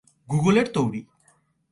গুগলের 0.29 0.67
তৈরী। 0.73 1.01